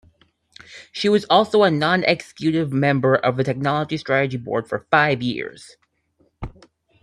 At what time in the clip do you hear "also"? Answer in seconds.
1.25-1.61